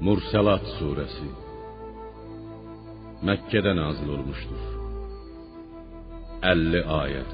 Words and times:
Mursalat 0.00 0.64
suresi 0.78 1.28
Mekke'de 3.22 3.76
nazil 3.76 4.08
olmuştur. 4.08 4.60
50 6.42 6.84
ayet. 6.84 7.26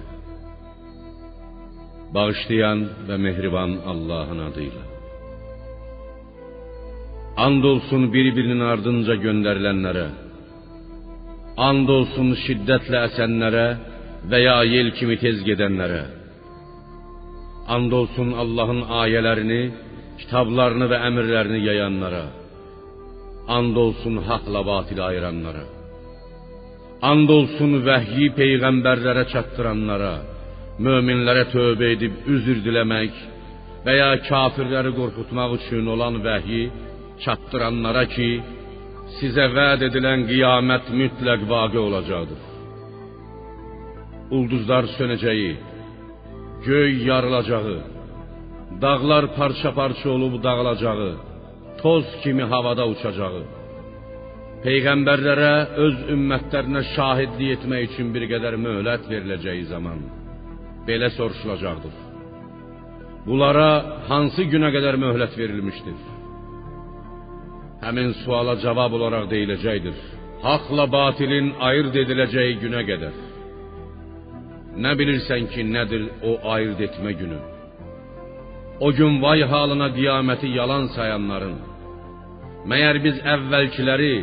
Bağışlayan 2.14 2.88
ve 3.08 3.16
mehriban 3.16 3.70
Allah'ın 3.86 4.38
adıyla. 4.38 4.82
Andolsun 7.36 8.12
birbirinin 8.12 8.60
ardınca 8.60 9.14
gönderilenlere, 9.14 10.08
andolsun 11.56 12.34
şiddetle 12.46 13.04
esenlere 13.04 13.76
veya 14.30 14.64
yel 14.64 14.90
kimi 14.90 15.18
tez 15.18 15.44
gedenlere, 15.44 16.04
andolsun 17.68 18.32
Allah'ın 18.32 18.82
ayelerini, 18.82 19.70
kitablarını 20.18 20.90
ve 20.90 20.94
emirlerini 20.94 21.66
yayanlara, 21.66 22.24
andolsun 23.48 24.16
hakla 24.28 24.60
batili 24.66 25.02
ayıranlara, 25.02 25.64
andolsun 27.10 27.72
vəhyi 27.88 28.30
peyğəmbərlərə 28.38 29.24
çatdıranlara, 29.32 30.14
möminlərə 30.86 31.44
tövbə 31.54 31.92
edib 31.94 32.14
üzr 32.34 32.62
diləmək 32.66 33.14
və 33.84 33.92
ya 34.00 34.10
kafirləri 34.28 34.92
qorxutmaq 34.98 35.50
olan 35.94 36.16
vəhyi 36.26 36.64
çatdıranlara 37.24 38.04
ki, 38.14 38.30
sizə 39.18 39.46
vəd 39.56 39.84
edilən 39.88 40.24
qiyamət 40.30 40.90
mütləq 41.00 41.40
vaqe 41.52 41.78
olacaqdır. 41.88 42.40
Ulduzlar 44.36 44.84
sönəcəyi, 44.96 45.52
göy 46.66 46.90
yarılacağı, 47.08 47.78
dağlar 48.82 49.24
parça-parça 49.36 50.08
olub 50.16 50.34
dağılacağı, 50.46 51.33
toz 51.82 52.06
kimi 52.22 52.44
havada 52.52 52.86
uçacağı, 52.92 53.42
peyğəmbərlərə 54.64 55.54
öz 55.84 55.96
ümmətlərinə 56.14 56.82
şahidlik 56.94 57.58
etmək 57.58 57.90
üçün 57.90 58.14
bir 58.14 58.24
qədər 58.32 58.56
möhlət 58.66 59.10
veriləcəyi 59.12 59.66
zaman 59.74 60.00
belə 60.88 61.10
soruşulacaqdır. 61.18 61.94
Bunlara 63.26 63.68
hansı 64.08 64.44
günə 64.52 64.70
qədər 64.74 64.98
möhlət 65.04 65.36
verilmişdir? 65.40 66.00
Həmin 67.84 68.12
suala 68.22 68.56
cavab 68.64 68.92
olaraq 68.96 69.30
deyiləcəkdir. 69.32 69.96
Haqla 70.44 70.84
batilin 70.92 71.54
ayırt 71.68 71.96
ediləcəyi 72.02 72.58
günə 72.64 72.82
qədər. 72.90 73.16
Nə 74.84 74.92
bilirsən 74.98 75.48
ki, 75.52 75.64
nədir 75.76 76.08
o 76.30 76.32
ayırt 76.54 76.80
etmə 76.88 77.12
günü? 77.20 77.40
O 78.80 78.92
gün 78.92 79.22
vay 79.22 79.42
halına 79.42 79.88
qiyaməti 79.98 80.48
yalan 80.58 80.86
sayanların, 80.96 81.54
məyər 82.70 82.96
biz 83.04 83.20
əvvəlkiləri, 83.34 84.14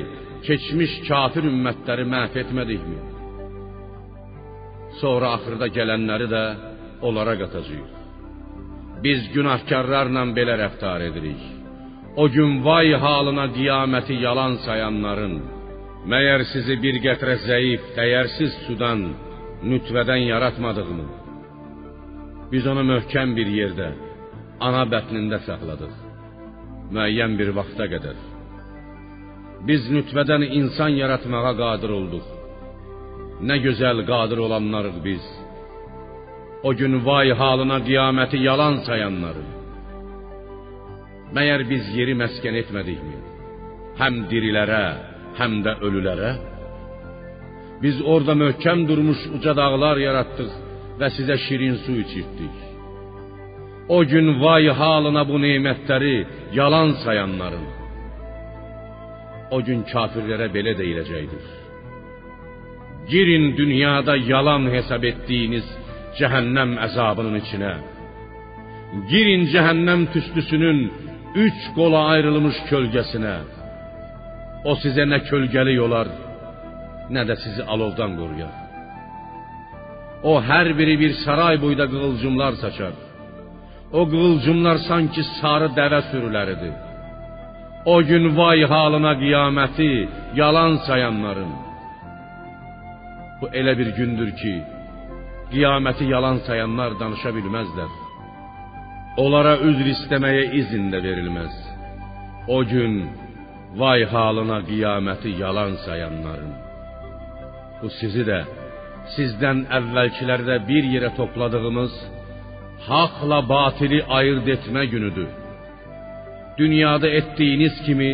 keçmiş 0.47 0.93
kafir 1.07 1.47
ümmətləri 1.51 2.05
məhv 2.13 2.35
etmədikmi? 2.43 2.99
Sonra 4.99 5.31
axırda 5.37 5.67
gələnləri 5.77 6.27
də 6.35 6.43
onlara 7.07 7.37
qatacağıq. 7.41 7.89
Biz 9.03 9.21
günahkarlarla 9.35 10.23
belə 10.37 10.55
rəftar 10.63 10.99
edirik. 11.09 11.41
O 12.21 12.27
gün 12.35 12.51
vay 12.67 12.91
halına 13.05 13.47
qiyaməti 13.57 14.19
yalan 14.27 14.59
sayanların, 14.65 15.35
məyər 16.11 16.43
sizi 16.51 16.75
bir 16.83 16.99
qətrə 17.07 17.39
zəif, 17.47 17.81
dəyərsiz 17.97 18.51
sudan, 18.65 19.01
nütvədən 19.71 20.23
yaratmadığımı? 20.33 21.07
Biz 22.51 22.63
onu 22.71 22.83
möhkəm 22.93 23.29
bir 23.37 23.49
yerdə, 23.59 23.89
ana 24.67 24.83
bətnində 24.93 25.39
saxladıq. 25.47 25.93
Müəyyən 26.93 27.37
bir 27.39 27.49
vaxta 27.57 27.87
qədər. 27.93 28.17
Biz 29.67 29.81
nütvədən 29.95 30.43
insan 30.59 30.91
yaratmağa 31.01 31.53
qadir 31.61 31.91
olduq. 31.99 32.27
Nə 33.47 33.57
gözəl 33.65 34.03
qadir 34.11 34.39
olanlarıq 34.45 34.97
biz. 35.07 35.25
O 36.67 36.69
gün 36.79 36.93
vay 37.07 37.29
halına 37.41 37.77
qiyaməti 37.87 38.37
yalan 38.47 38.75
sayanları. 38.87 39.45
Məyər 41.35 41.61
biz 41.71 41.83
yeri 41.97 42.15
məskən 42.21 42.57
etmədikmi? 42.61 43.17
Həm 44.01 44.15
dirilərə, 44.31 44.85
həm 45.39 45.53
də 45.65 45.77
ölülərə? 45.87 46.31
Biz 47.83 48.01
orada 48.13 48.33
möhkəm 48.43 48.83
durmuş 48.89 49.21
uca 49.37 49.53
dağlar 49.61 49.97
yaratdıq 50.07 50.51
və 50.99 51.07
sizə 51.17 51.37
şirin 51.45 51.77
su 51.85 51.93
içirtdik. 52.03 52.70
O 53.89 54.05
gün 54.05 54.41
vay 54.41 54.67
halına 54.67 55.23
bu 55.29 55.37
nemətləri 55.45 56.17
yalan 56.53 56.91
sayanların. 57.03 57.65
O 59.55 59.57
gün 59.67 59.81
kafirlərə 59.91 60.47
belə 60.55 60.73
deyiləcəkdir. 60.81 61.45
Girin 63.11 63.45
dünyada 63.57 64.15
yalan 64.31 64.63
hesab 64.75 65.03
etdiyiniz 65.11 65.67
cəhənnəm 66.19 66.71
əzabının 66.87 67.35
içinə. 67.41 67.73
Girin 69.11 69.43
cəhənnəm 69.53 70.01
tüstüsünün 70.13 70.79
üç 71.45 71.59
qola 71.75 72.01
ayrılmış 72.13 72.57
kölgəsinə. 72.69 73.37
O 74.69 74.73
sizə 74.83 75.07
nə 75.11 75.19
kölgəlik 75.29 75.79
olar, 75.87 76.07
nə 77.15 77.21
də 77.29 77.35
sizi 77.43 77.63
alovdan 77.73 78.11
qoruyar. 78.19 78.55
O 80.31 80.33
hər 80.49 80.67
biri 80.79 80.95
bir 81.01 81.13
saray 81.25 81.55
boyda 81.63 81.85
qığılcımlar 81.93 82.53
saçar. 82.63 82.93
O 83.99 84.01
qığılcımlar 84.11 84.77
sanki 84.89 85.21
sarı 85.39 85.69
dəvə 85.79 86.01
sürüləridir. 86.11 86.75
O 87.93 87.95
gün 88.09 88.23
vay 88.37 88.59
halına 88.73 89.13
qiyaməti 89.23 89.91
yalan 90.41 90.73
sayanların. 90.87 91.51
Bu 93.39 93.45
elə 93.59 93.73
bir 93.79 93.89
gündür 93.99 94.31
ki, 94.41 94.53
qiyaməti 95.53 96.05
yalan 96.13 96.37
sayanlar 96.47 96.91
danışa 97.01 97.31
bilməzlər. 97.37 97.91
Onlara 99.23 99.53
üzr 99.69 99.87
istəməyə 99.95 100.43
izin 100.59 100.85
də 100.93 100.99
verilməz. 101.07 101.55
O 102.55 102.59
gün 102.71 102.93
vay 103.81 104.01
halına 104.13 104.59
qiyaməti 104.69 105.29
yalan 105.43 105.73
sayanların. 105.85 106.53
Bu 107.81 107.89
sizi 107.99 108.23
də 108.31 108.39
sizdən 109.15 109.65
əvvəlkilərdə 109.77 110.55
bir 110.69 110.83
yerə 110.93 111.09
topladığımız 111.19 111.93
haqla 112.89 113.39
batili 113.53 113.99
ayırt 114.17 114.47
etmə 114.55 114.83
günüdür. 114.93 115.29
Dünyada 116.57 117.07
etdiyiniz 117.19 117.75
kimi 117.85 118.11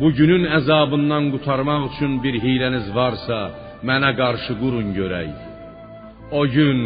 bu 0.00 0.08
günün 0.18 0.44
əzabından 0.58 1.24
qurtarmaq 1.32 1.82
üçün 1.90 2.12
bir 2.24 2.34
hiləniz 2.44 2.86
varsa, 2.98 3.38
mənə 3.88 4.10
qarşı 4.20 4.52
qurun 4.62 4.88
görək. 4.98 5.32
O 6.40 6.42
gün 6.56 6.78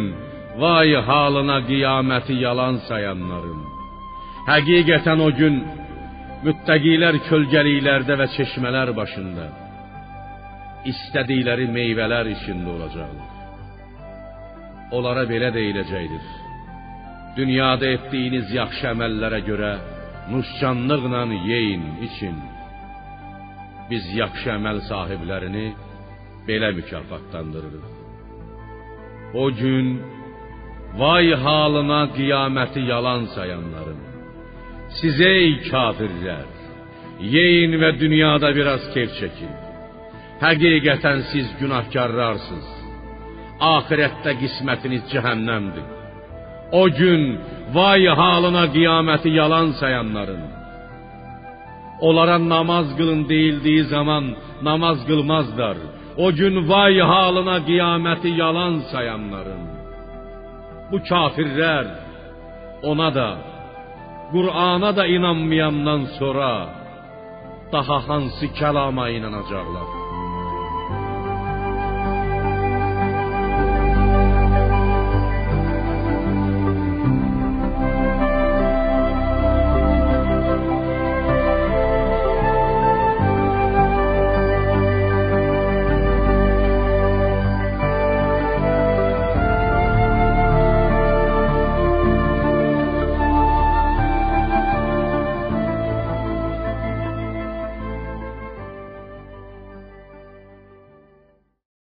vay 0.61 0.91
halına 1.09 1.59
qiyaməti 1.69 2.35
yalan 2.45 2.75
sayanların. 2.87 3.61
Həqiqətən 4.51 5.19
o 5.27 5.29
gün 5.39 5.55
müttəqilər 6.45 7.15
kölgəliklərdə 7.29 8.13
və 8.21 8.27
çeşmələr 8.35 8.91
başında 9.01 9.47
istədikləri 10.91 11.65
meyvələr 11.77 12.29
içində 12.35 12.69
olacaqlar. 12.75 13.31
Onlara 14.97 15.23
belə 15.31 15.49
deyiləcəkdir. 15.55 16.46
Dünyada 17.37 17.85
etdiyiniz 17.95 18.47
yaxşı 18.59 18.85
əməllərə 18.93 19.39
görə 19.49 19.71
nuşcanlıqla 20.31 21.21
yeyin, 21.51 21.83
için. 22.07 22.35
Biz 23.89 24.05
yaxşı 24.21 24.49
əməl 24.57 24.79
sahiblərini 24.89 25.67
belə 26.47 26.69
mükafatlandırırıq. 26.79 27.85
O 29.43 29.45
gün 29.61 29.87
vay 31.01 31.27
halına 31.45 32.01
qiyaməti 32.17 32.81
yalan 32.91 33.23
sayanların. 33.35 34.01
Siz 34.97 35.21
ey 35.21 35.47
kafirlər, 35.71 36.47
yeyin 37.35 37.73
və 37.81 37.89
dünyada 38.03 38.49
biraz 38.59 38.83
keyf 38.93 39.11
çəkin. 39.19 39.53
Həqiqətən 40.45 41.19
siz 41.31 41.47
günahkarlarsınız. 41.61 42.69
Ahirətdə 43.75 44.31
qismətiniz 44.41 45.03
cəhənnəmdir. 45.13 45.96
O 46.71 46.89
gün 46.89 47.39
vay 47.73 48.05
halına 48.05 48.65
qiyaməti 48.75 49.29
yalan 49.39 49.67
sayanların. 49.79 50.43
Onlara 52.01 52.49
namaz 52.49 52.87
qılın 52.97 53.29
deyildiyi 53.29 53.83
zaman 53.83 54.23
namaz 54.61 54.97
qılmazlar. 55.07 55.77
O 56.17 56.27
gün 56.39 56.69
vay 56.69 56.99
halına 56.99 57.57
qiyaməti 57.69 58.29
yalan 58.43 58.73
sayanların. 58.91 59.63
Bu 60.91 60.97
kafirlər 61.09 61.85
ona 62.83 63.09
da 63.19 63.29
Qur'ana 64.33 64.91
da 64.95 65.03
inanmayandan 65.15 66.01
sonra 66.19 66.51
daha 67.73 67.97
hansı 68.07 68.45
kəlama 68.59 69.05
inanacaqlar? 69.17 70.06